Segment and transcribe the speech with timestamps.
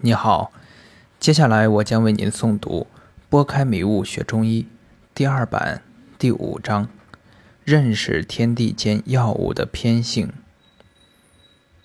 [0.00, 0.52] 你好，
[1.18, 2.86] 接下来我将为您诵读
[3.30, 4.62] 《拨开迷雾学中医》
[5.14, 5.80] 第二版
[6.18, 6.90] 第五章：
[7.64, 10.30] 认识天地间药物的偏性。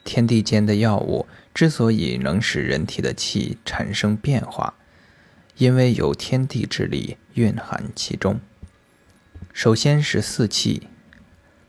[0.04, 4.73] 天地间的药物之所以能使人体的气产生变化，
[5.55, 8.41] 因为有天地之力蕴含其中。
[9.54, 10.89] 首先是四气：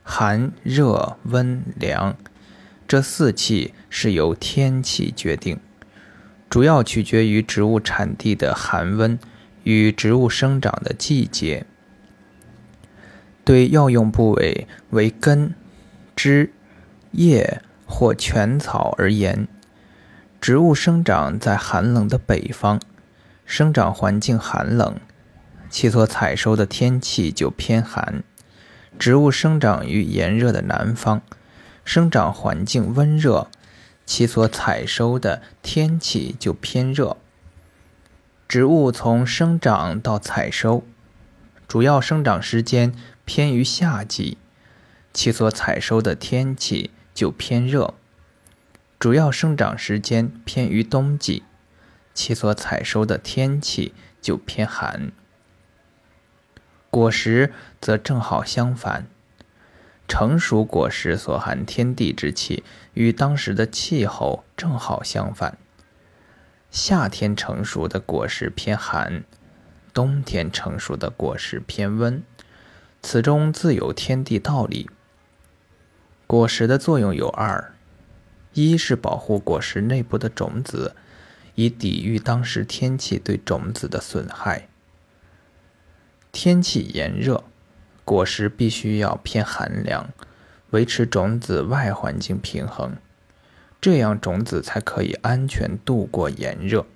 [0.02, 2.16] 寒、热、温、凉。
[2.88, 5.60] 这四气是由天气决定。
[6.52, 9.18] 主要取决于植物产地的寒温
[9.62, 11.64] 与植物生长的季节。
[13.42, 15.54] 对药用部位为根、
[16.14, 16.52] 枝、
[17.12, 19.48] 叶或全草而言，
[20.42, 22.78] 植物生长在寒冷的北方，
[23.46, 25.00] 生长环境寒冷，
[25.70, 28.22] 其所采收的天气就偏寒；
[28.98, 31.22] 植物生长于炎热的南方，
[31.82, 33.48] 生长环境温热。
[34.04, 37.16] 其所采收的天气就偏热。
[38.48, 40.84] 植物从生长到采收，
[41.66, 44.36] 主要生长时间偏于夏季，
[45.12, 47.94] 其所采收的天气就偏热；
[48.98, 51.44] 主要生长时间偏于冬季，
[52.12, 55.12] 其所采收的天气就偏寒。
[56.90, 59.06] 果实则正好相反。
[60.08, 62.62] 成熟果实所含天地之气，
[62.94, 65.58] 与当时的气候正好相反。
[66.70, 69.24] 夏天成熟的果实偏寒，
[69.92, 72.22] 冬天成熟的果实偏温，
[73.02, 74.88] 此中自有天地道理。
[76.26, 77.74] 果实的作用有二：
[78.54, 80.96] 一是保护果实内部的种子，
[81.54, 84.68] 以抵御当时天气对种子的损害。
[86.30, 87.44] 天气炎热。
[88.04, 90.10] 果实必须要偏寒凉，
[90.72, 92.96] 维持种子外环境平衡，
[93.80, 96.86] 这样种子才可以安全度过炎热。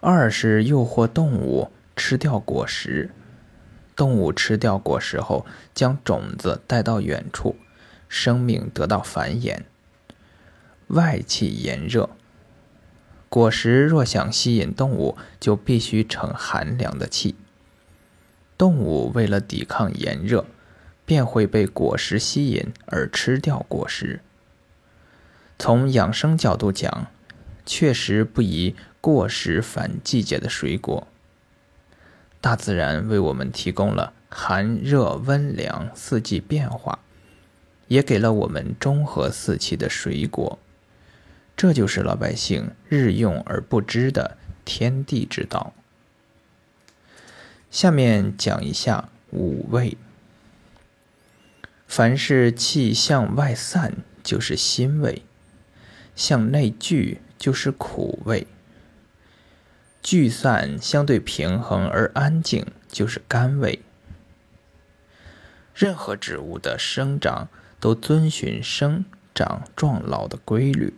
[0.00, 3.10] 二是诱惑动物吃掉果实，
[3.96, 7.56] 动物吃掉果实后，将种子带到远处，
[8.08, 9.62] 生命得到繁衍。
[10.88, 12.10] 外气炎热，
[13.28, 17.36] 果实若想吸引动物，就必须成寒凉的气。
[18.56, 20.46] 动物为了抵抗炎热，
[21.08, 24.20] 便会被果实吸引而吃掉果实。
[25.58, 27.06] 从养生角度讲，
[27.64, 31.08] 确实不宜过食反季节的水果。
[32.42, 36.98] 大自然为我们提供了寒热温凉四季变化，
[37.86, 40.58] 也给了我们中和四气的水果，
[41.56, 44.36] 这就是老百姓日用而不知的
[44.66, 45.72] 天地之道。
[47.70, 49.96] 下面讲一下五味。
[51.88, 55.22] 凡是气向外散，就是辛味；
[56.14, 58.46] 向内聚，就是苦味；
[60.02, 63.80] 聚散相对平衡而安静，就是甘味。
[65.74, 67.48] 任何植物的生长
[67.80, 70.94] 都遵循生长壮老的规律。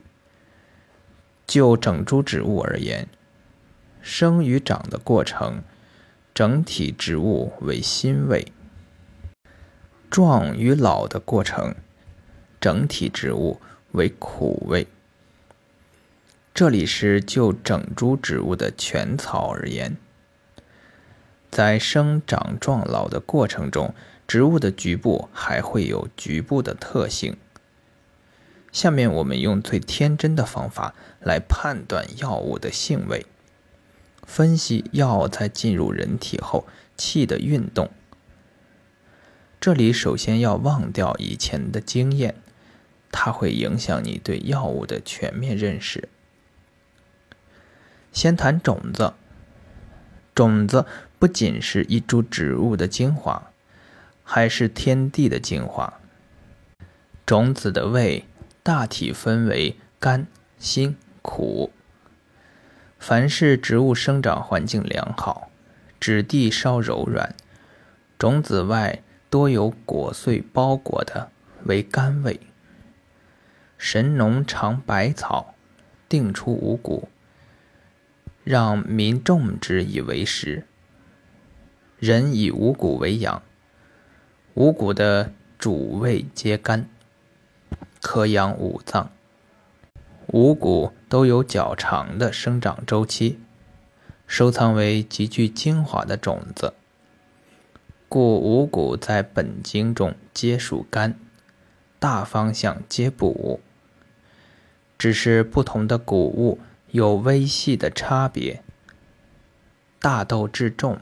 [1.46, 3.08] 就整株植物而言，
[4.02, 5.62] 生与长的过程。
[6.32, 8.52] 整体植物为辛味，
[10.10, 11.76] 壮与老的过程，
[12.60, 13.60] 整体植物
[13.92, 14.88] 为苦味。
[16.52, 19.96] 这里是就整株植物的全草而言，
[21.48, 23.94] 在生长壮老的过程中，
[24.26, 27.36] 植物的局部还会有局部的特性。
[28.72, 33.24] 下面我们用最天真的方法来判断药物的性味。
[34.24, 36.66] 分析药在进入人体后
[36.96, 37.90] 气的运动。
[39.60, 42.34] 这里首先要忘掉以前的经验，
[43.12, 46.08] 它会影响你对药物的全面认识。
[48.10, 49.12] 先谈种子，
[50.34, 50.86] 种子
[51.18, 53.50] 不仅是一株植物的精华，
[54.24, 56.00] 还是天地的精华。
[57.26, 58.24] 种子的味
[58.62, 60.26] 大体分为甘、
[60.58, 61.70] 辛、苦。
[62.98, 65.50] 凡是植物生长环境良好，
[66.00, 67.34] 质地稍柔软，
[68.18, 71.30] 种子外多有果穗包裹的
[71.64, 72.40] 为甘味。
[73.78, 75.54] 神农尝百草，
[76.08, 77.08] 定出五谷，
[78.44, 80.66] 让民种之以为食。
[81.98, 83.42] 人以五谷为养，
[84.54, 86.88] 五谷的主味皆甘，
[88.02, 89.10] 可养五脏。
[90.26, 93.38] 五谷都有较长的生长周期，
[94.26, 96.74] 收藏为极具精华的种子，
[98.12, 101.14] 故五谷在本经中皆属肝，
[102.00, 103.60] 大方向皆补。
[104.98, 106.58] 只是不同的谷物
[106.88, 108.64] 有微细的差别。
[110.00, 110.98] 大豆质重，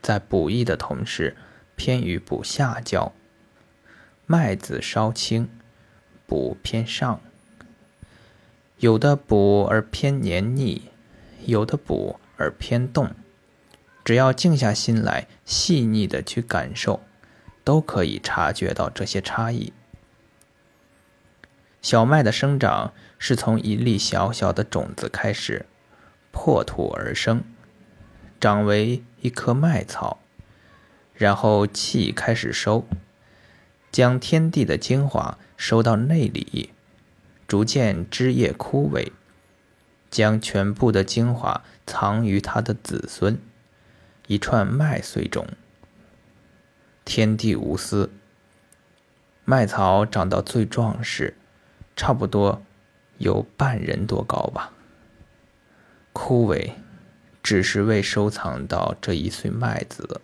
[0.00, 1.36] 在补益的同时
[1.76, 3.12] 偏于补下焦；
[4.24, 5.46] 麦子稍轻，
[6.26, 7.20] 补偏上。
[8.78, 10.88] 有的补而偏黏腻，
[11.44, 13.10] 有的补而偏动。
[14.04, 17.00] 只要静下心来，细腻的去感受，
[17.62, 19.72] 都可以察觉到这些差异。
[21.82, 25.64] 小麦的生长是从一粒小小的种子开始，
[26.30, 27.42] 破土而生，
[28.38, 30.18] 长为一棵麦草，
[31.14, 32.84] 然后气开始收，
[33.90, 36.70] 将天地的精华收到内里，
[37.48, 39.10] 逐渐枝叶枯萎，
[40.10, 43.38] 将全部的精华藏于它的子孙，
[44.30, 45.44] 一串麦穗中。
[47.04, 48.12] 天地无私，
[49.44, 51.34] 麦草长到最壮时。
[51.96, 52.62] 差不多
[53.18, 54.72] 有半人多高吧。
[56.12, 56.70] 枯萎，
[57.42, 60.20] 只是为收藏到这一穗麦子。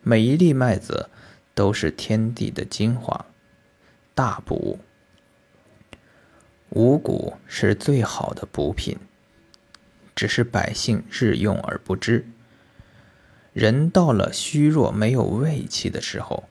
[0.00, 1.10] 每一粒麦子
[1.54, 3.26] 都是天地的精华，
[4.14, 4.78] 大补。
[6.70, 8.96] 五谷是最好的补品，
[10.16, 12.26] 只是百姓日用而不知。
[13.52, 16.44] 人到了虚弱、没有胃气的时候，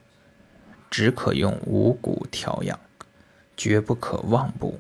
[0.90, 2.80] 只可用五谷调养。
[3.58, 4.80] 绝不可忘补。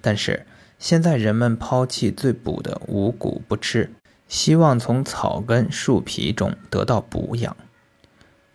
[0.00, 0.46] 但是
[0.78, 3.90] 现在人们抛弃最补的五谷不吃，
[4.26, 7.54] 希望从草根、树皮中得到补养，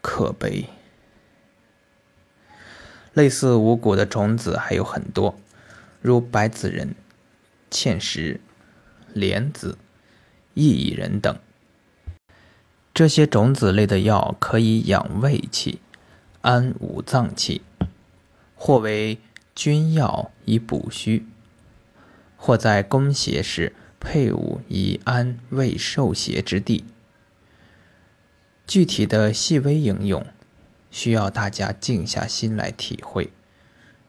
[0.02, 0.66] 可悲。
[3.14, 5.38] 类似五谷的种子还有很多，
[6.02, 6.96] 如白子仁、
[7.70, 8.42] 芡实、
[9.14, 9.78] 莲子、
[10.56, 11.38] 薏苡仁等。
[12.98, 15.82] 这些种子类的药可以养胃气，
[16.42, 17.62] 安五脏气。
[18.56, 19.20] 或为
[19.54, 21.24] 君药以补虚，
[22.38, 26.86] 或在攻邪时配伍以安胃受邪之地。
[28.66, 30.26] 具体的细微应用，
[30.90, 33.30] 需要大家静下心来体会，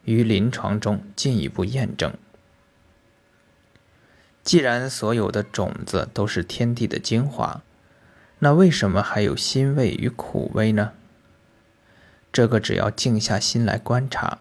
[0.06, 2.14] 于临床中进一步验证。
[4.43, 7.62] 既然所有的种子都是天地的精华，
[8.40, 10.93] 那为什么还有辛味与苦味呢？
[12.32, 14.38] 这个只要静下心来观察，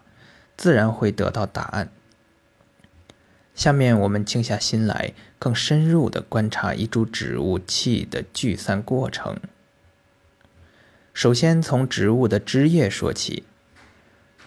[0.56, 1.90] 自然会得到答案。
[3.54, 9.36] 下面我们静下心来，更深入的观察一株植物气的聚散过程。
[11.12, 13.42] 首先从植物的枝叶说起，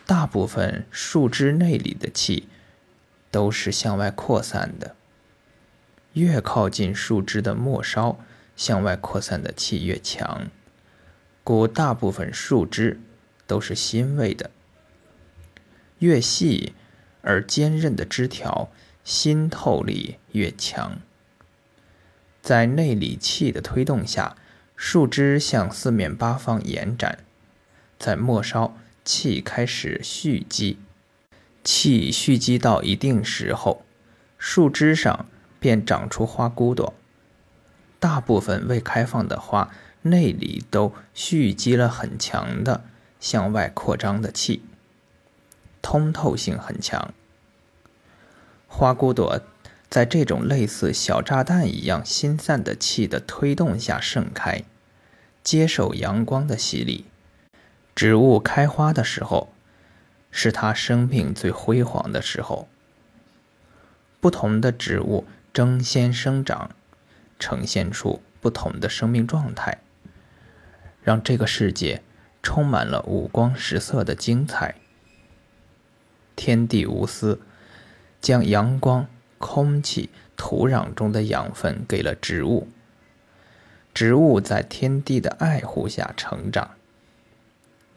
[0.05, 2.47] 大部分树枝内里的气
[3.29, 4.95] 都是向外扩散的，
[6.13, 8.17] 越靠近树枝的末梢，
[8.55, 10.49] 向外扩散的气越强，
[11.43, 12.99] 故大部分树枝。
[13.47, 14.49] 都是辛味的，
[15.99, 16.71] 越细
[17.21, 18.69] 而坚韧的枝条，
[19.03, 21.01] 心透力越强。
[22.41, 24.37] 在内里气的推动下，
[24.77, 27.25] 树枝向四面八方延展，
[27.99, 30.79] 在末梢气开始蓄积，
[31.65, 33.83] 气蓄积到一定时候，
[34.37, 35.25] 树枝上
[35.59, 36.93] 便长出花骨朵。
[38.01, 39.71] 大部分未开放的花
[40.01, 42.83] 内里都蓄积了很强的。
[43.21, 44.63] 向外扩张的气，
[45.79, 47.13] 通透性很强。
[48.67, 49.39] 花骨朵
[49.87, 54.63] 在这种类似小炸弹一样心散的气的推动下盛开，
[55.43, 57.05] 接受阳光的洗礼。
[57.93, 59.53] 植物开花的时候，
[60.31, 62.67] 是它生命最辉煌的时候。
[64.19, 66.71] 不同的植物争先生长，
[67.41, 69.79] 呈现出不同的生命状态，
[71.03, 72.03] 让这个世界。
[72.43, 74.73] 充满了五光十色的精彩。
[76.35, 77.39] 天地无私，
[78.19, 79.05] 将阳光、
[79.37, 82.67] 空气、土壤中的养分给了植物。
[83.93, 86.71] 植物在天地的爱护下成长。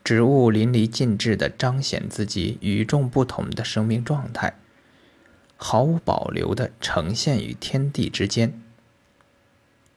[0.05, 4.59] 植物淋漓尽致地彰显自己与众不同的生命状态，
[5.57, 8.61] 毫无保留地呈现于天地之间。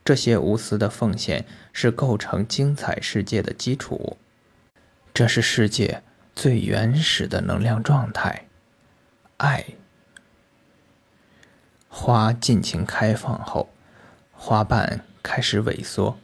[0.07, 4.15] 这些无私的奉献是构成精彩世界的基础。
[5.13, 6.01] 这是世界
[6.33, 8.47] 最原始的能量状态，
[9.35, 9.65] 爱。
[11.89, 13.67] 花尽情开放后，
[14.31, 16.17] 花瓣开始萎缩，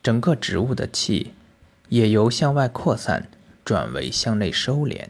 [0.00, 1.34] 整个植物的气
[1.88, 3.26] 也由向外扩散
[3.64, 5.08] 转为向内收敛，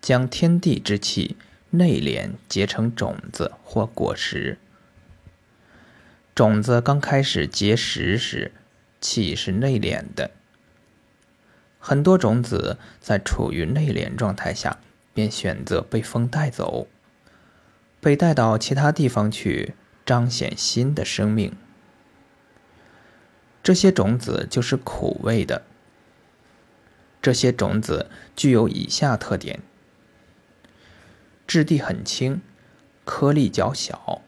[0.00, 1.36] 将天地之气
[1.68, 4.56] 内敛结成种子或果实。
[6.38, 8.52] 种子刚开始结实时，
[9.00, 10.30] 气是内敛的。
[11.80, 14.78] 很多种子在处于内敛状态下，
[15.12, 16.86] 便选择被风带走。
[18.00, 19.74] 被带到其他地方去，
[20.06, 21.56] 彰显新的生命。
[23.60, 25.62] 这些种子就是苦味的。
[27.20, 29.58] 这些种子具有以下特点：
[31.48, 32.40] 质地很轻，
[33.04, 34.22] 颗粒较小，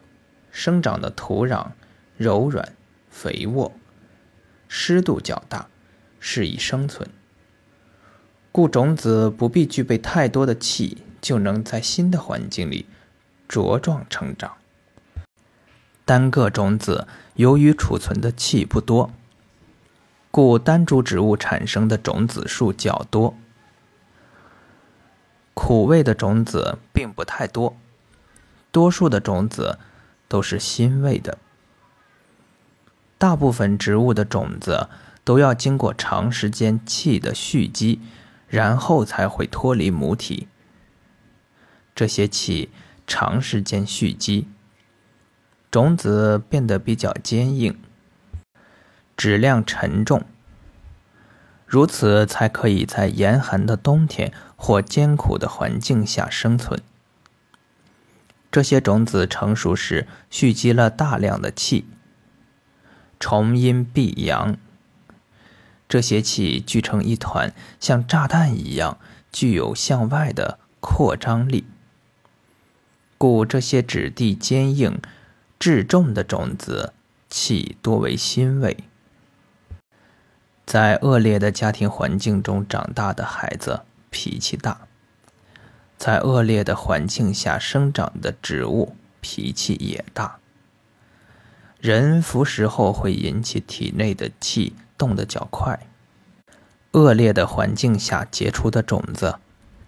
[0.51, 1.67] 生长的土壤
[2.21, 2.73] 柔软
[3.09, 3.71] 肥沃，
[4.67, 5.67] 湿度较大，
[6.19, 7.09] 适宜生存。
[8.51, 12.85] 故种子不必具备太多的气，就能在新的环境里
[13.49, 14.55] 茁壮成长。
[16.05, 19.09] 单个种子由于储存的气不多。
[20.29, 23.35] 故单株植物产生的种子数较多，
[25.55, 27.75] 苦味的种子并不太多，
[28.71, 29.79] 多数的种子
[30.27, 31.39] 都是辛味的。
[33.21, 34.89] 大部分植物的种子
[35.23, 38.01] 都要经过长时间气的蓄积，
[38.47, 40.47] 然后才会脱离母体。
[41.93, 42.71] 这些气
[43.05, 44.47] 长时间蓄积，
[45.69, 47.77] 种子变得比较坚硬。
[49.15, 50.23] 质量沉重，
[51.67, 56.81] 如此才可以在严寒的冬天或艰苦的环境下生存。
[58.51, 61.85] 这些种子成熟时蓄积了大量的气，
[63.21, 64.57] 重阴必阳。
[65.87, 68.97] 这些气聚成一团，像炸弹一样，
[69.31, 71.65] 具有向外的扩张力。
[73.19, 74.99] 故这些质地坚硬、
[75.59, 76.93] 质重的种子，
[77.29, 78.77] 气多为辛味。
[80.65, 84.87] 在恶劣的家庭环境中长大的孩子脾气大，
[85.97, 90.40] 在恶劣的环境下生长的植物脾气也大。
[91.81, 95.79] 人服食后会引起体内的气动得较快。
[96.91, 99.39] 恶劣的环境下结出的种子，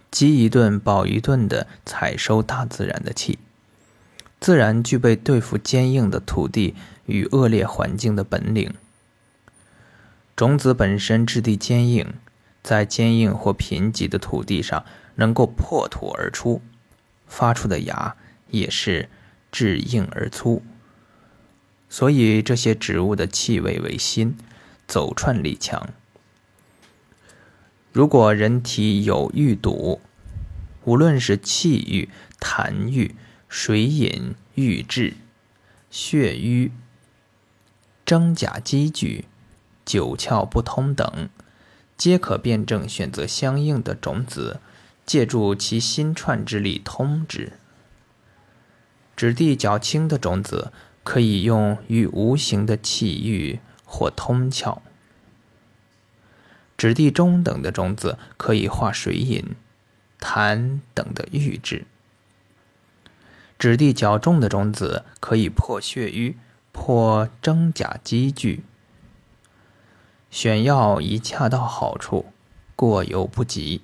[0.09, 3.37] 饥一顿饱一顿地采收大自然的气，
[4.39, 6.73] 自然具备对付坚硬的土地
[7.05, 8.73] 与恶劣环境的本领。
[10.35, 12.11] 种子本身质地坚硬，
[12.63, 14.83] 在坚硬或贫瘠的土地上
[15.13, 16.59] 能够破土而出，
[17.27, 18.15] 发出的芽
[18.49, 19.09] 也是
[19.51, 20.63] 质硬而粗。
[21.93, 24.35] 所以这些植物的气味为辛，
[24.87, 25.89] 走串力强。
[27.91, 30.01] 如果人体有郁堵，
[30.85, 32.09] 无论是气郁、
[32.39, 33.13] 痰郁、
[33.47, 35.13] 水饮、郁滞、
[35.91, 36.71] 血瘀、
[38.03, 39.25] 真假积聚。
[39.85, 41.29] 九窍不通等，
[41.95, 44.59] 皆可辩证选择相应的种子，
[45.05, 47.53] 借助其心串之力通之。
[49.15, 50.73] 质地较轻的种子
[51.03, 54.79] 可以用于无形的气郁或通窍；
[56.77, 59.55] 质地中等的种子可以化水饮、
[60.19, 61.85] 痰等的郁滞；
[63.59, 66.37] 质地较重的种子可以破血瘀、
[66.71, 68.63] 破真假积聚。
[70.31, 72.25] 选药宜恰到好处，
[72.75, 73.81] 过犹不及。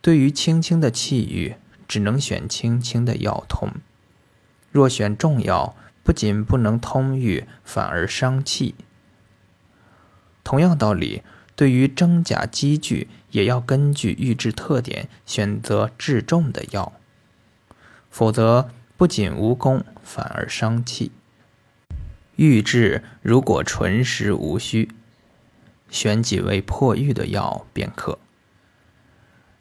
[0.00, 1.54] 对于轻轻的气郁，
[1.86, 3.70] 只能选轻轻的药通；
[4.72, 8.76] 若选重药，不仅不能通郁，反而伤气。
[10.44, 11.24] 同样道理，
[11.56, 16.92] 对于真假积聚，也要根据郁滞特点选择质重的药，
[18.10, 21.10] 否则不仅无功，反而伤气。
[22.36, 24.90] 郁滞如果纯实无虚。
[25.90, 28.18] 选几味破郁的药便可。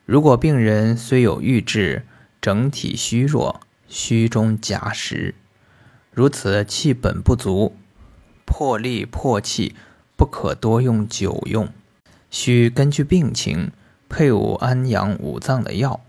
[0.05, 2.07] 如果病人虽有郁滞，
[2.41, 5.35] 整体虚弱，虚中夹实，
[6.13, 7.75] 如此气本不足，
[8.45, 9.75] 破力破气，
[10.15, 11.67] 不可多用久用，
[12.29, 13.71] 需根据病情
[14.07, 16.01] 配伍安阳五脏的药。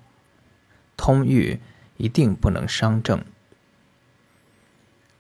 [0.96, 1.58] 通郁
[1.96, 3.25] 一定不能伤正。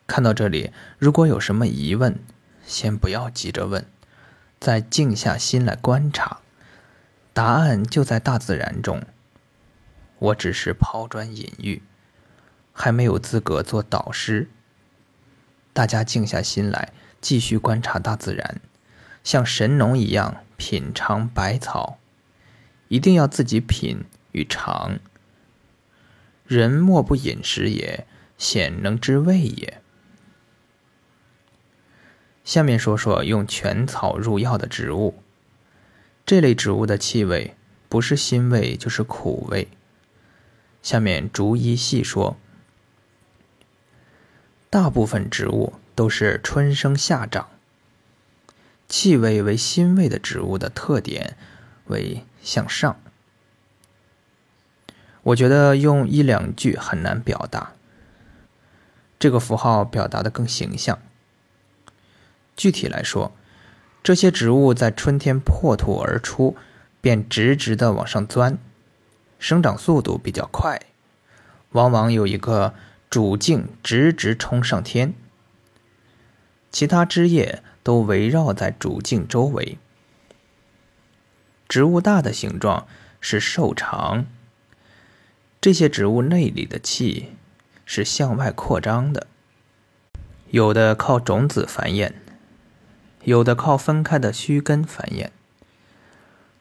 [0.06, 2.18] 看到这里，如果有什么疑问，
[2.66, 3.86] 先不要急着问。
[4.60, 6.40] 再静下心来观察，
[7.32, 9.02] 答案就在大自然中。
[10.18, 11.82] 我只是抛砖引玉，
[12.72, 14.48] 还没有资格做导师。
[15.74, 18.60] 大家静下心来，继续观察大自然，
[19.24, 21.98] 像神农一样品尝百草，
[22.86, 25.00] 一定要自己品与尝。
[26.46, 28.06] 人莫不饮食也，
[28.38, 29.82] 鲜能知味也。
[32.44, 35.22] 下面说说用全草入药的植物。
[36.24, 37.56] 这类植物的气味
[37.88, 39.66] 不是辛味就是苦味。
[40.82, 42.36] 下面逐一细说。
[44.74, 47.48] 大部分植物都是春生夏长，
[48.88, 51.36] 气味为辛味的植物的特点
[51.84, 52.98] 为向上。
[55.22, 57.74] 我觉得用一两句很难表达，
[59.16, 60.98] 这个符号表达的更形象。
[62.56, 63.30] 具体来说，
[64.02, 66.56] 这些植物在春天破土而出，
[67.00, 68.58] 便直直的往上钻，
[69.38, 70.80] 生长速度比较快，
[71.70, 72.74] 往往有一个
[73.08, 75.14] 主茎直直冲上天，
[76.72, 79.78] 其他枝叶都围绕在主茎周围。
[81.68, 82.86] 植物大的形状
[83.20, 84.26] 是瘦长。
[85.60, 87.32] 这些植物内里的气
[87.86, 89.26] 是向外扩张的，
[90.50, 92.12] 有的靠种子繁衍，
[93.22, 95.30] 有的靠分开的须根繁衍，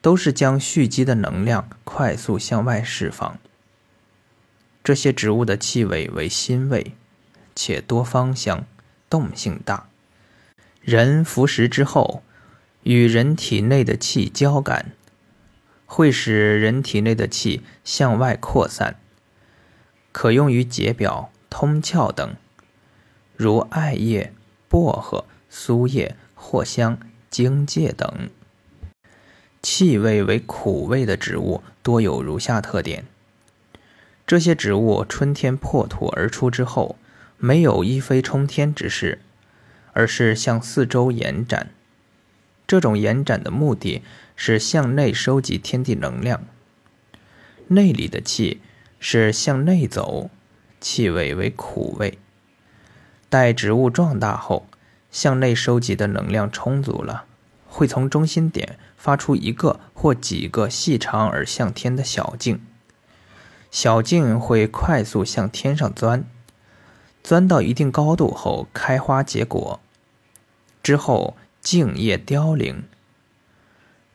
[0.02, 3.38] 都是将蓄积的能量快速向外释放。
[4.84, 6.94] 这些植物的气味为辛味，
[7.56, 8.66] 且多芳香，
[9.10, 9.88] 动性大。
[10.82, 12.22] 人服食之后，
[12.84, 14.92] 与人体内的气交感。
[15.86, 18.96] 会使人体内的气向外扩散，
[20.12, 22.36] 可用于解表、通窍等，
[23.36, 24.34] 如艾叶、
[24.68, 26.98] 薄荷、苏叶、藿香、
[27.30, 28.30] 荆芥等。
[29.62, 33.06] 气味为苦味的植物多有如下特点：
[34.26, 36.98] 这些植物春天破土而出之后，
[37.38, 39.20] 没有一飞冲天之势，
[39.94, 41.70] 而是向四周延展。
[42.66, 44.02] 这种延展的目的。
[44.36, 46.44] 是向内收集天地能量，
[47.68, 48.62] 内里的气
[49.00, 50.32] 是向内走，
[50.82, 52.18] 气味为苦味。
[53.30, 54.66] 待植物壮大后，
[55.12, 57.26] 向内收集的能量充足了，
[57.68, 62.60] 会从中心点发出一个或几个细长而向天的小径，
[63.74, 66.24] 小径会快速向天上钻，
[67.24, 69.80] 钻到一定高度后开花结果，
[70.84, 72.84] 之后茎叶凋零。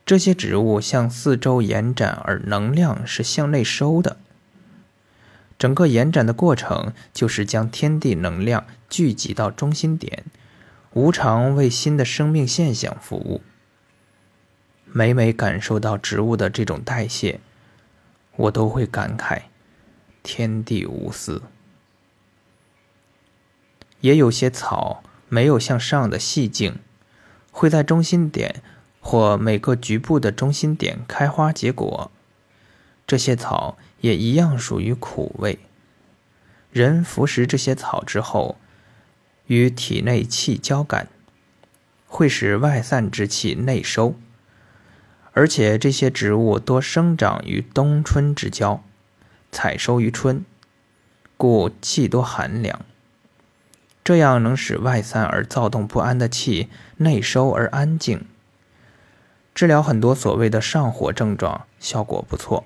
[0.07, 4.19] 这些植物向四周延展，而能量是向内收的。
[5.59, 10.25] 整个延展的过程就是将天地能量聚集到中心点，
[10.93, 13.43] 无常为新的生命现象服务。
[14.85, 17.41] 每每感受到植物的这种代谢，
[18.39, 19.43] 我都会感慨：
[20.23, 21.43] 天地无私。
[24.01, 26.77] 也有些草没有向上的细茎，
[27.53, 28.63] 会在中心点。
[29.01, 32.11] 或每个局部的中心点开花结果，
[33.07, 35.61] 这些草也一样属于苦味。
[36.73, 38.59] 人服食这些草之后，
[39.47, 41.09] 与体内气交感，
[42.07, 44.15] 会使外散之气内收。
[45.39, 48.83] 而且这些植物多生长于冬春之交，
[49.53, 50.45] 采收于春，
[51.37, 52.85] 故气多寒凉。
[54.03, 58.25] 这样能使外散而躁动不安的气内收而安静。
[59.55, 62.65] 治疗很多所谓的上火症状，效果不错。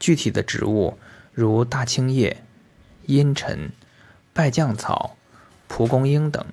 [0.00, 0.98] 具体的植物
[1.32, 2.42] 如大青叶、
[3.06, 3.70] 茵陈、
[4.32, 5.16] 败酱草、
[5.68, 6.44] 蒲公英等。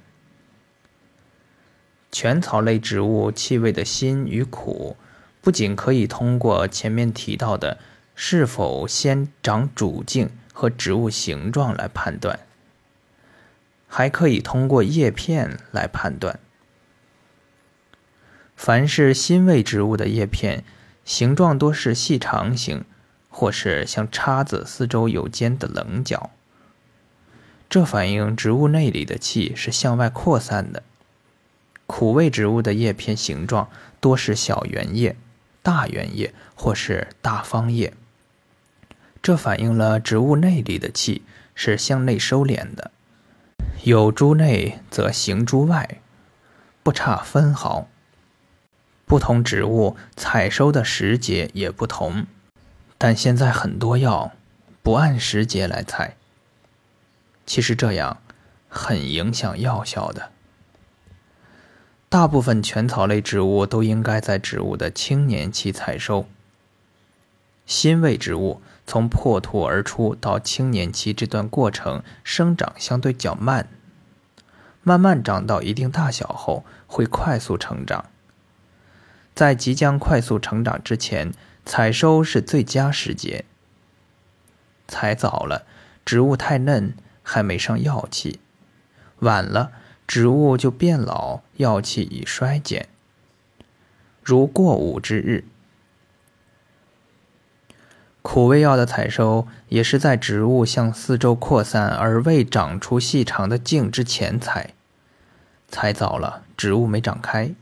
[2.12, 4.98] 全草类植物气味的辛与苦，
[5.42, 7.78] 不仅可以通过前面提到的
[8.14, 12.42] 是否先长主茎和植物形状来判断，
[13.88, 16.40] 还可以通过叶片来判断。
[18.56, 20.64] 凡是辛味植物的叶片，
[21.04, 22.86] 形状多是细长形，
[23.30, 26.30] 或是像叉子四周有尖的棱角。
[27.70, 30.84] 这反映植物内里的气是向外扩散的。
[31.92, 35.18] 苦味植物的叶片形状多是小圆叶、
[35.62, 37.94] 大圆叶或是大方叶。
[39.22, 41.24] 这反映了植物内里的气
[41.54, 42.92] 是向内收敛的。
[43.84, 46.00] 有株内则行株外，
[46.82, 47.90] 不差分毫。
[49.06, 52.26] 不同植物采收的时节也不同，
[52.98, 54.32] 但现在很多药
[54.82, 56.16] 不按时节来采。
[57.46, 58.22] 其实这样
[58.70, 60.32] 很影响药效的。
[62.12, 66.28] 大部分全草类植物都应该在植物的青年期采收。
[67.66, 73.70] 新味植物从破土而出到青年期这段过程生长相对较慢，
[74.84, 78.04] 慢慢长到一定大小后会快速成长。
[79.34, 81.32] 在即将快速成长之前，
[81.66, 83.46] 采收是最佳时节。
[84.90, 85.66] 采早了，
[86.04, 86.94] 植物太嫩，
[87.24, 88.40] 还没上药气；
[89.20, 89.72] 晚了，
[90.12, 92.90] 植物就变老，药气已衰减。
[94.22, 95.46] 如过午之日，
[98.22, 104.74] 苦味药的采收也是在植物向四周扩散而未长出细长的茎之前采。
[105.70, 107.56] 采早了，植物没长开，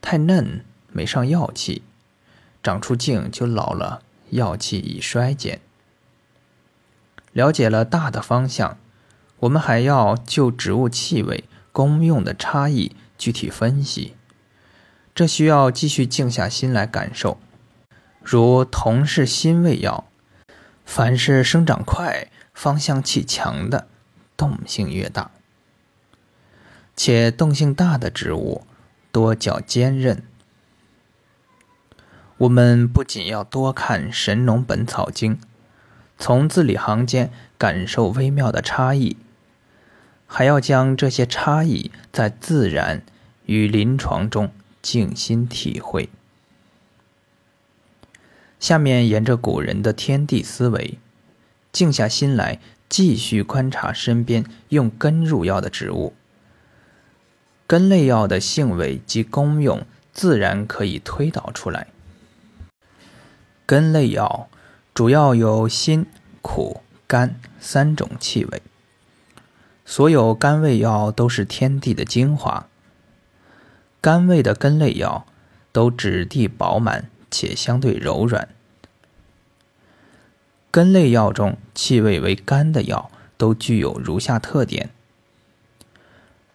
[0.00, 0.64] 太嫩。
[0.92, 1.82] 没上药气，
[2.62, 5.60] 长出茎就老了，药气已衰减。
[7.32, 8.76] 了解了大的方向，
[9.40, 14.14] 我们还要就植物气味、功用的差异具体分析，
[15.14, 17.38] 这需要继续静下心来感受。
[18.22, 20.06] 如同是辛味药，
[20.84, 23.86] 凡是生长快、芳香气强的，
[24.36, 25.30] 动性越大。
[26.96, 28.66] 且动性大的植物
[29.10, 30.22] 多较坚韧。
[32.38, 35.36] 我们不仅要多看《神农本草经》，
[36.18, 39.16] 从字里行间感受微妙的差异，
[40.32, 43.02] 还要将这些差异在自然
[43.46, 46.08] 与临床中静心体会。
[48.60, 50.98] 下面沿着古人的天地思维，
[51.72, 56.14] 静下心来，继续观察身边用根入药的植物。
[57.66, 61.88] 根类药的性味及功用，自然可以推导出来。
[63.66, 64.48] 根类药
[64.94, 66.06] 主要有辛、
[66.40, 68.62] 苦、甘三种气味。
[69.90, 72.68] 所有甘味药都是天地的精华。
[74.00, 75.26] 甘味的根类药
[75.72, 78.48] 都质地饱满且相对柔软。
[80.70, 84.90] 根类药中气味为甘的药都具有如下特点。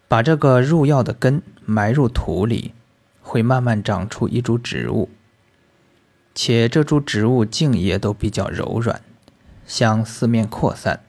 [0.07, 2.73] 把这个入药的根埋入土里，
[3.21, 5.09] 会慢慢长出一株植物，
[6.33, 9.01] 且这株植物茎叶都比较柔软，
[9.67, 11.01] 向四面扩散，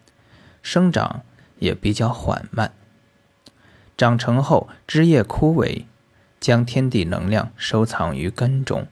[0.60, 1.22] 生长
[1.66, 2.72] 也比较缓慢。
[3.96, 5.84] 长成后，枝叶枯萎，
[6.38, 8.86] 将天地能量收藏于根中，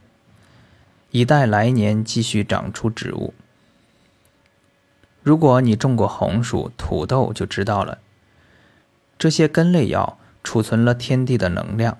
[1.13, 3.33] 以待来年继续长出植物。
[5.23, 7.99] 如果你种过红薯、土豆，就知道了。
[9.17, 11.97] 这些根类药储存了天地的能量，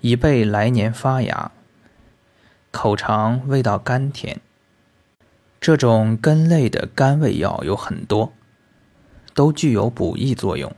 [0.00, 1.50] 以备来年发芽。
[2.70, 4.40] 口尝味道甘甜。
[5.60, 8.32] 这种根类的甘味药有很多，
[9.40, 10.76] 都具有补益作用。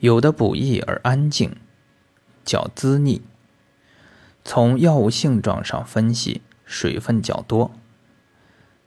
[0.00, 1.56] 有的补益而安静，
[2.44, 3.22] 较滋腻。
[4.44, 7.70] 从药物性状上分析，水分较多，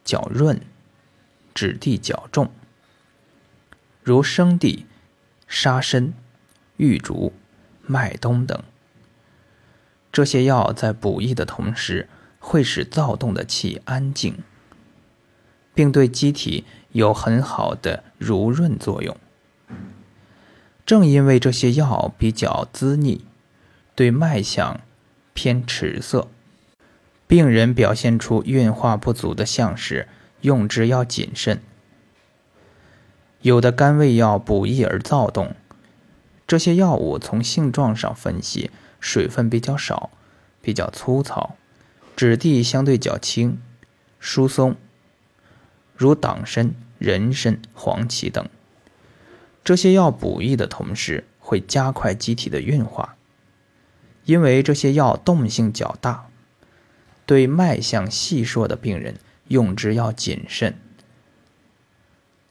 [0.05, 0.61] 较润，
[1.55, 2.51] 质地较重，
[4.03, 4.85] 如生地。
[5.47, 6.13] 沙参、
[6.77, 7.33] 玉竹、
[7.81, 8.63] 麦冬等，
[10.11, 14.43] 这些药在补益的同时，会使躁动的气安静，
[15.79, 19.15] 并对机体有很好的濡润作用。
[20.85, 23.23] 正因为这些药比较滋腻，
[23.95, 24.81] 对脉象
[25.33, 26.27] 偏迟涩，
[27.27, 30.09] 病人表现出运化不足的象时，
[30.41, 31.61] 用之要谨慎。
[33.41, 35.55] 有的甘味药补益而躁动，
[36.45, 40.09] 这些药物从性状上分析，水分比较少，
[40.61, 41.55] 比较粗糙，
[42.17, 43.61] 质地相对较轻、
[44.19, 44.75] 疏松，
[45.99, 48.47] 如党参、人参、黄芪等。
[49.65, 53.17] 这些药补益的同时，会加快机体的运化，
[54.23, 56.29] 因为这些药动性较大，
[57.25, 59.15] 对脉象细弱的病人
[59.49, 60.79] 用之要谨慎。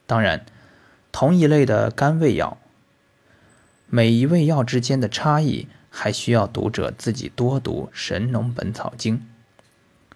[0.07, 0.45] 当然。
[1.11, 2.59] 同一类的甘味药，
[3.87, 9.17] 每一味药之间的差异，还需要读者自己多读《神农本草经》，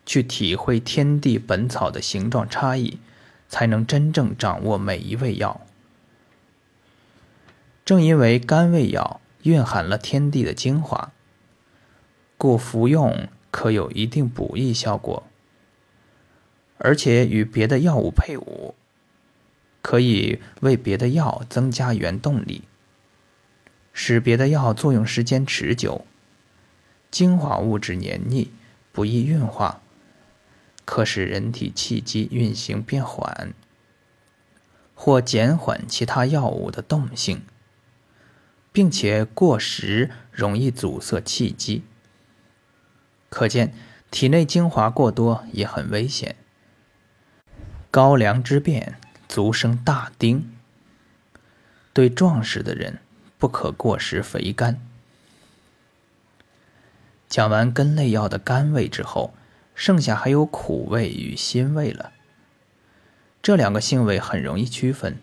[0.06, 2.98] 去体会天地本草的形状差异，
[3.52, 5.60] 才能真正掌握每一味药。
[7.84, 11.12] 正因为甘味药蕴含了天地的精华，
[12.38, 15.24] 故服用可有一定补益效果，
[16.78, 18.74] 而且与别的药物配伍。
[19.82, 22.62] 可以为别的药增加原动力，
[23.92, 26.06] 使别的药作用时间持久，
[27.10, 28.50] 精华物质黏腻，
[28.92, 29.82] 不易运化，
[30.92, 33.54] 可使人体气机运行变缓，
[34.94, 37.46] 或减缓其他药物的动性，
[38.72, 41.82] 并且过食容易阻塞气机。
[43.30, 43.72] 可见
[44.10, 46.36] 体内精华过多也很危险。
[47.90, 48.98] 高粱之变。
[49.26, 50.52] 足生大丁。
[51.94, 52.98] 对壮实的人，
[53.38, 54.78] 不可过食肥甘。
[57.30, 59.32] 讲完根类药的甘味之后，
[59.74, 62.12] 剩下还有苦味与辛味了。
[63.42, 65.18] 这两个性味很容易区分。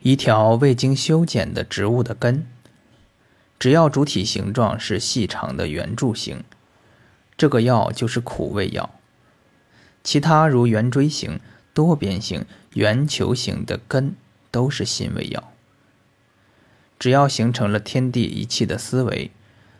[0.00, 2.46] 一条未经修剪的植物的根，
[3.58, 6.42] 只要主体形状是细长的圆柱形，
[7.36, 8.90] 这个药就是苦味药。
[10.02, 11.40] 其他如圆锥形。
[11.74, 14.14] 多边形、圆球形的根
[14.50, 15.52] 都是辛味药。
[16.98, 19.30] 只要形成了天地一气的思维，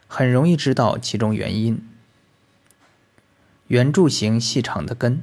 [0.08, 1.86] 很容易知道其中原因。
[3.72, 5.22] 圆柱形细长的根，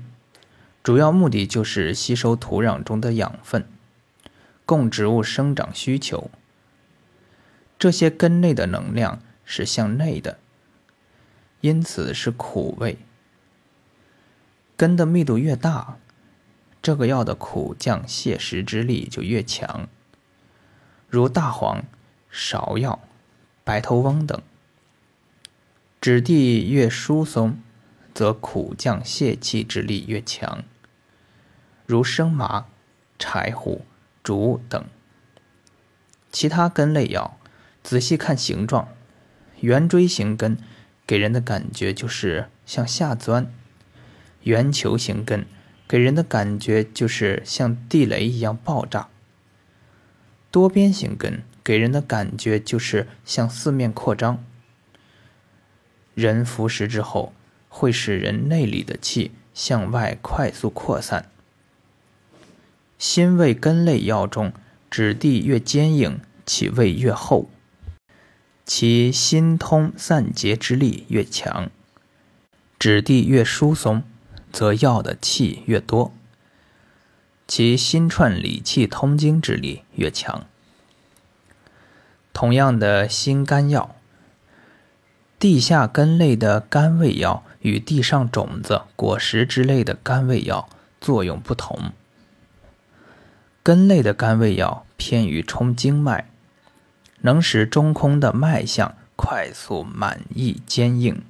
[0.81, 3.63] 主要目的就是吸收土壤中的养分，
[4.65, 6.31] 供植物生长需求。
[7.77, 10.39] 这些根类的能量是向内的，
[11.61, 12.97] 因此是苦味。
[14.75, 15.97] 根的密度越大，
[16.81, 19.87] 这个药的苦降泻实之力就越强。
[21.07, 21.83] 如大黄、
[22.33, 22.99] 芍药、
[23.63, 24.41] 白头翁等。
[26.01, 27.59] 质地越疏松，
[28.19, 30.65] 则苦降泄气之力越强。
[31.85, 32.65] 如生麻、
[33.17, 33.85] 柴胡、
[34.21, 34.83] 竹等。
[36.29, 37.39] 其他根类药，
[37.81, 38.89] 仔细看形状，
[39.61, 40.57] 圆锥形根
[41.07, 43.45] 给人的感觉就是向下钻；
[44.43, 45.45] 圆球形根
[45.87, 49.07] 给人的感觉就是像地雷一样爆炸；
[50.51, 54.43] 多边形根给人的感觉就是向四面扩张。
[56.15, 57.31] 人服食之后，
[57.69, 61.29] 会使人内里的气向外快速扩散。
[62.97, 64.51] 辛味根类药中，
[64.91, 67.49] 质地越坚硬，其味越厚，
[68.65, 71.69] 其心通散结之力越强；
[72.77, 74.03] 质地越疏松，
[74.51, 76.11] 则药的气越多，
[77.47, 80.45] 其心串理气通经之力越强。
[82.33, 83.95] 同样的心肝药。
[85.39, 90.69] 地下根类的甘味药与地上种子、果实之类的甘味药
[91.01, 91.91] 作用不同。
[93.61, 96.29] 根类的甘味药偏于冲经脉，
[97.21, 101.21] 能使中空的脉象快速满溢坚硬，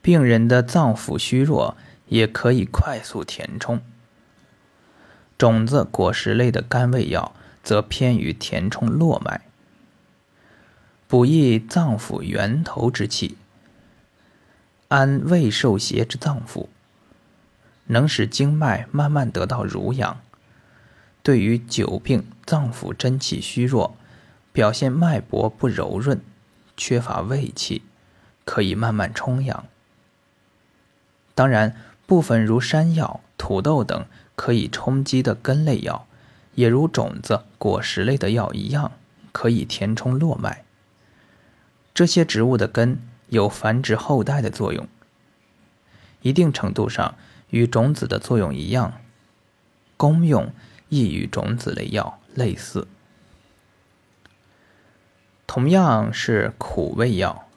[0.00, 1.76] 病人的脏腑虚弱
[2.08, 3.80] 也可以快速填充。
[5.38, 9.40] 种子、果实类的甘味药则偏于填充络脉。
[11.08, 13.36] 补益脏腑源头之气，
[14.92, 16.66] 安胃受邪之脏腑，
[17.86, 20.20] 能使经脉慢慢得到濡养。
[21.22, 23.96] 对于久病脏腑真气虚弱，
[24.52, 26.20] 表现脉搏不柔润，
[26.76, 27.80] 缺乏胃气，
[28.44, 29.64] 可以慢慢充养。
[31.34, 31.74] 当然，
[32.06, 34.04] 部分如山药、土豆等
[34.36, 36.06] 可以充饥的根类药，
[36.54, 38.92] 也如种子、果实类的药一样，
[39.32, 40.66] 可以填充络脉。
[41.94, 42.98] 这些植物的根
[43.32, 44.86] 有繁殖后代的作用，
[46.20, 47.14] 一定程度上
[47.48, 49.00] 与种子的作用一样，
[49.96, 50.52] 功用
[50.90, 52.86] 亦与种子类药类似。
[55.46, 57.48] 同样是苦味药，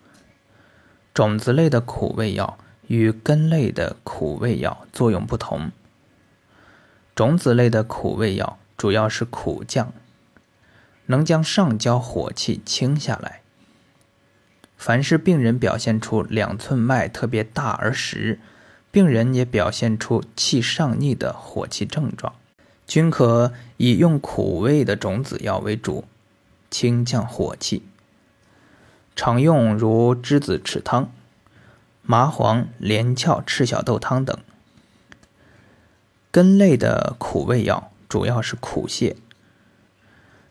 [1.14, 2.58] 种子类的苦味药
[2.88, 5.74] 与根类的苦味药作用不同。
[7.14, 9.92] 种子类的苦味药主要是苦降，
[11.08, 13.42] 能将上焦火气清下来。
[14.78, 18.40] 凡是病人表现出两寸脉特别大而实，
[18.92, 22.34] 病人也表现出气上逆的火气症状，
[22.86, 26.06] 均可以用苦味的种子药为主，
[26.70, 27.84] 清降火气。
[29.16, 31.12] 常用如栀子豉汤、
[32.02, 34.38] 麻黄连翘赤小豆汤等。
[36.32, 39.16] 根类的苦味药主要是苦泻，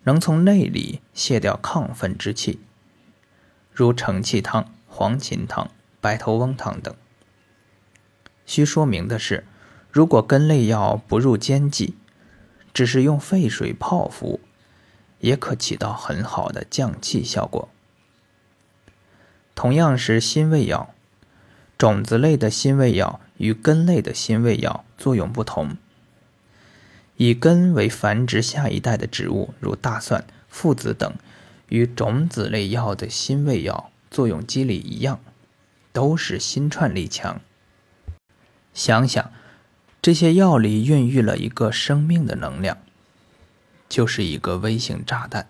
[0.05, 2.59] 能从内里泻掉亢奋之气。
[3.75, 5.69] 如承气汤、黄芩汤、
[6.01, 6.95] 白头翁汤等。
[8.47, 9.45] 需说明的是，
[9.91, 11.97] 如果根类药不入煎剂，
[12.73, 14.39] 只是用沸水泡服，
[15.19, 17.69] 也可起到很好的降气效果。
[19.57, 20.95] 同样是辛味药，
[21.77, 25.77] 种子类的辛味药与根类的辛味药作用不同。
[27.17, 31.13] 以根为繁殖下一代的植物，如大蒜、附子等。
[31.68, 35.20] 与种子类药的辛味药作用机理一样，
[35.92, 37.40] 都是心串力强。
[38.72, 39.31] 想想，
[40.03, 42.79] 这些药里孕育了一个生命的能量，
[43.88, 45.48] 就是一个微型炸弹。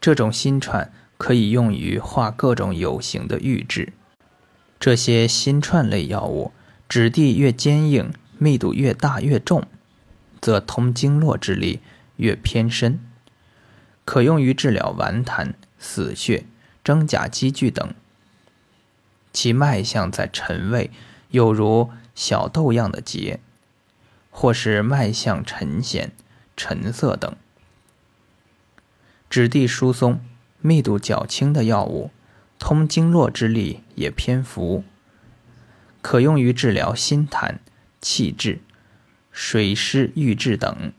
[0.00, 3.92] 这种心串可以用于化各种有形的玉质。
[4.80, 6.50] 这些心串类药物
[6.88, 9.64] 质地越坚硬、密度越大、越重，
[10.40, 11.78] 则通经络之力
[12.16, 12.98] 越偏深。
[14.12, 16.44] 可用于治疗顽痰、死血、
[16.84, 17.94] 真假积聚等。
[19.32, 20.90] 其脉象在沉位，
[21.30, 23.40] 有如小豆样的结，
[24.30, 26.12] 或是脉象沉弦、
[26.58, 27.34] 沉涩等。
[29.30, 30.20] 质地疏松、
[30.60, 32.10] 密度较轻的药物，
[32.58, 34.84] 通经络之力也偏浮，
[36.02, 37.54] 可用于治疗心痰、
[38.02, 38.60] 气滞、
[39.30, 40.92] 水湿郁滞等。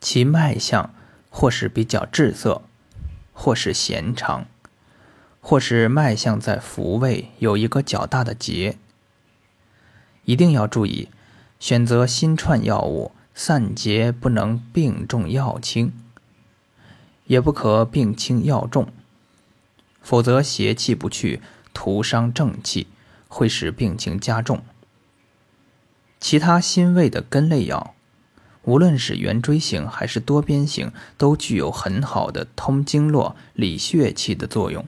[0.00, 0.92] 其脉象。
[1.38, 2.62] 或是比较滞涩，
[3.34, 4.46] 或是弦长，
[5.42, 8.78] 或是脉象在腹位有一个较大的结。
[10.24, 11.10] 一定要注意，
[11.60, 15.92] 选择新串药物散结不能病重药轻，
[17.26, 18.88] 也不可病轻药重，
[20.00, 21.42] 否则邪气不去，
[21.74, 22.86] 徒伤正气，
[23.28, 24.62] 会使病情加重。
[26.18, 27.94] 其他辛味的根类药，
[28.66, 34.84] 无论是圆锥形还是多边形，都具有很好的通经络、理血气的作用，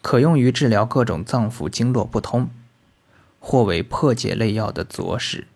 [0.00, 2.48] 可用于治疗各种脏腑经络不通，
[3.40, 5.46] 或为破解类药的佐使。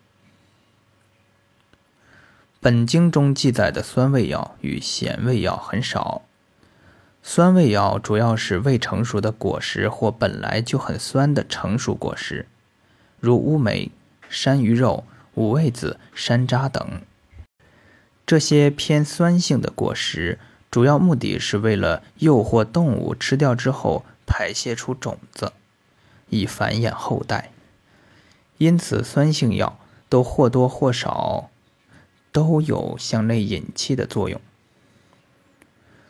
[2.60, 6.22] 本经中记载的酸味药与咸味药很少，
[7.22, 12.46] 酸味药主要是未成熟的果实或本来就很酸的成熟果实，
[13.18, 13.90] 如乌梅。
[14.32, 15.02] 山萸肉、
[15.34, 17.02] 五味子、山楂等，
[18.26, 20.38] 这些偏酸性的果实，
[20.70, 25.52] 主要目的是为了诱惑动物吃掉之后排泄出种子，
[26.28, 27.50] 以繁衍后代。
[28.58, 31.48] 因此，酸性药都或多或少
[32.32, 34.40] 都有向内引气的作用。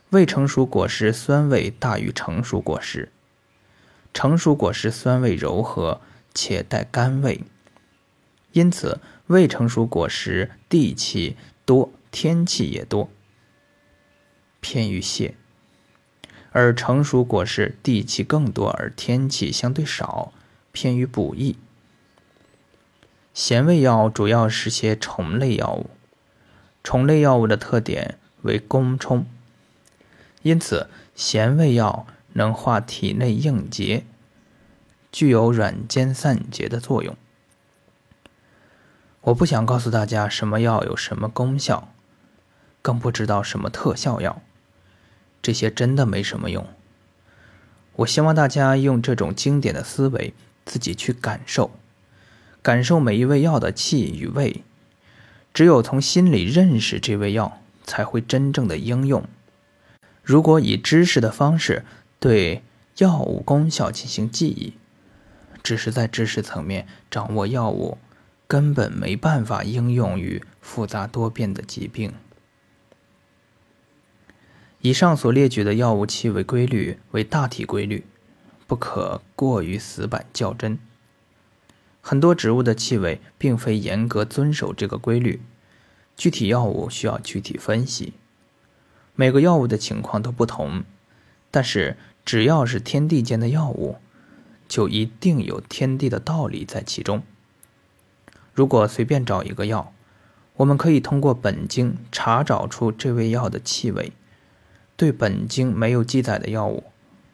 [0.08, 3.12] 未成熟果实酸味大于成熟果实，
[4.12, 6.00] 成熟果实酸味柔和
[6.34, 7.42] 且带甘味。
[8.52, 13.08] 因此，未成熟果实地气多，天气也多，
[14.60, 15.34] 偏于泻；
[16.50, 20.32] 而成熟果实地气更多，而天气相对少，
[20.72, 21.56] 偏于补益。
[23.32, 25.90] 咸味药主要是些虫类药物，
[26.82, 29.24] 虫类药物的特点为攻冲，
[30.42, 34.04] 因此咸味药能化体内硬结，
[35.12, 37.16] 具有软坚散结的作用。
[39.22, 41.92] 我不想告诉大家什么药有什么功效，
[42.80, 44.40] 更不知道什么特效药，
[45.42, 46.66] 这些真的没什么用。
[47.96, 50.32] 我希望大家用这种经典的思维，
[50.64, 51.70] 自己去感受，
[52.62, 54.64] 感受每一味药的气与味。
[55.52, 59.24] 只有从心里认识这味药，才会真正的应用。
[60.22, 61.84] 如果以知识的方式
[62.18, 62.62] 对
[62.96, 64.72] 药物功效进行记忆，
[65.62, 67.98] 只是在知识层面掌握药物。
[68.50, 72.12] 根本没办法应用于复杂多变的疾病。
[74.80, 78.04] 以上所列举的药物气味规律为大体规律，
[78.66, 80.80] 不可过于死板较真。
[82.00, 85.40] 很多植物的气味并非严格遵守这个规律，
[86.16, 88.14] 具体药物需要具体分析。
[89.14, 90.82] 每个药物的情况都不同，
[91.52, 93.98] 但是只要是天地间的药物，
[94.66, 97.22] 就一定有天地的道理在其中。
[98.52, 99.92] 如果随便找一个药，
[100.56, 104.12] 我们可以通过本经查找出这味药的气味；
[104.96, 106.84] 对本经没有记载的药物，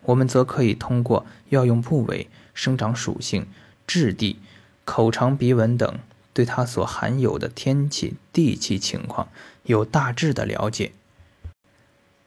[0.03, 3.47] 我们则可以通过药用部位、生长属性、
[3.87, 4.39] 质地、
[4.85, 5.99] 口尝鼻闻等，
[6.33, 9.29] 对它所含有的天气、地气情况
[9.65, 10.93] 有大致的了解。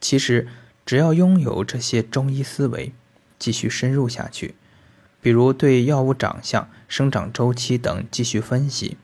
[0.01, 0.47] 其实，
[0.85, 2.91] 只要拥有这些中医思维，
[3.37, 4.55] 继续深入下去。
[5.21, 8.97] 比如对药物长相、生长周期等继续分析，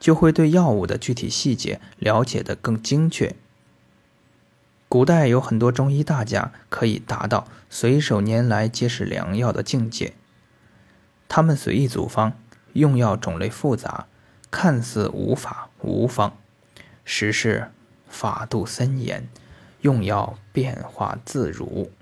[0.00, 3.36] 就会对药物的具体细节了解得更精确。
[4.88, 10.14] 古代有很多中医大家可以达到随手拈来皆是良药的境界，
[11.28, 12.32] 他们随意组方，
[12.72, 14.06] 用药种类复杂，
[14.50, 16.38] 看似无法无方，
[17.04, 17.70] 实是
[18.08, 19.28] 法度森严，
[19.82, 21.92] 用药变化自如。